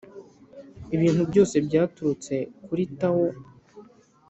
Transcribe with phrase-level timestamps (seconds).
[0.95, 3.25] “ibintu byose byaturutse kuri tao